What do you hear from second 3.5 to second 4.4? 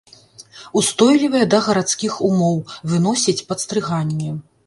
падстрыганне.